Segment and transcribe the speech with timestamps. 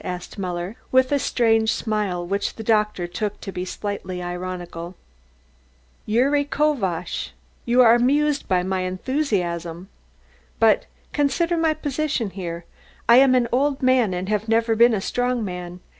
[0.03, 4.95] asked Muller with a strange smile which the doctor took to be slightly ironical.
[6.07, 7.29] "Gyuri Kovacz.
[7.65, 9.89] You are amused at my enthusiasm?
[10.59, 12.65] But consider my position here.
[13.07, 15.81] I am an old man and have never been a strong man.